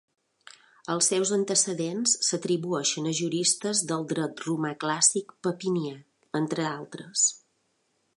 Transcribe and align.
Els 0.93 1.07
seus 1.11 1.33
antecedents 1.35 2.15
s'atribueixen 2.27 3.09
a 3.11 3.13
juristes 3.19 3.83
del 3.91 4.07
dret 4.15 4.41
romà 4.47 4.73
clàssic 4.85 5.35
Papinià, 5.49 5.93
entre 6.41 6.67
altres. 6.71 7.27